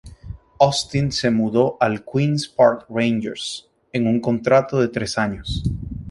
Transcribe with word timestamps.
Austin 0.59 1.11
se 1.11 1.29
mudó 1.29 1.77
al 1.79 2.03
Queens 2.03 2.47
Park 2.47 2.87
Rangers, 2.89 3.69
en 3.93 4.07
un 4.07 4.19
contrato 4.19 4.79
de 4.81 4.87
tres 4.87 5.15
años. 5.19 5.61